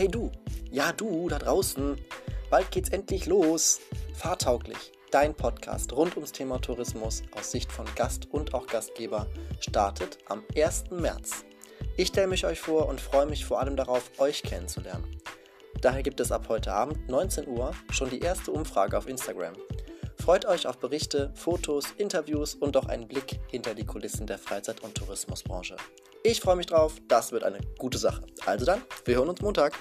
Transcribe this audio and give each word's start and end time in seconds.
Hey 0.00 0.08
du, 0.08 0.32
ja 0.70 0.92
du 0.92 1.28
da 1.28 1.38
draußen, 1.38 1.94
bald 2.48 2.70
geht's 2.70 2.88
endlich 2.88 3.26
los. 3.26 3.80
Fahrtauglich, 4.14 4.92
dein 5.10 5.34
Podcast 5.34 5.92
rund 5.92 6.16
ums 6.16 6.32
Thema 6.32 6.58
Tourismus 6.58 7.22
aus 7.32 7.50
Sicht 7.50 7.70
von 7.70 7.84
Gast 7.96 8.26
und 8.30 8.54
auch 8.54 8.66
Gastgeber 8.66 9.26
startet 9.60 10.16
am 10.24 10.42
1. 10.56 10.84
März. 10.90 11.44
Ich 11.98 12.08
stelle 12.08 12.28
mich 12.28 12.46
euch 12.46 12.58
vor 12.58 12.88
und 12.88 12.98
freue 12.98 13.26
mich 13.26 13.44
vor 13.44 13.60
allem 13.60 13.76
darauf, 13.76 14.10
euch 14.16 14.42
kennenzulernen. 14.42 15.04
Daher 15.82 16.02
gibt 16.02 16.20
es 16.20 16.32
ab 16.32 16.46
heute 16.48 16.72
Abend 16.72 17.06
19 17.10 17.46
Uhr 17.46 17.72
schon 17.90 18.08
die 18.08 18.20
erste 18.20 18.52
Umfrage 18.52 18.96
auf 18.96 19.06
Instagram. 19.06 19.52
Freut 20.16 20.46
euch 20.46 20.66
auf 20.66 20.78
Berichte, 20.78 21.30
Fotos, 21.34 21.84
Interviews 21.98 22.54
und 22.54 22.74
auch 22.78 22.86
einen 22.86 23.06
Blick 23.06 23.38
hinter 23.48 23.74
die 23.74 23.84
Kulissen 23.84 24.26
der 24.26 24.38
Freizeit- 24.38 24.80
und 24.80 24.94
Tourismusbranche. 24.94 25.76
Ich 26.22 26.40
freue 26.40 26.56
mich 26.56 26.66
drauf, 26.66 26.94
das 27.08 27.32
wird 27.32 27.44
eine 27.44 27.60
gute 27.78 27.96
Sache. 27.96 28.22
Also 28.44 28.66
dann, 28.66 28.82
wir 29.06 29.16
hören 29.16 29.30
uns 29.30 29.40
Montag. 29.40 29.72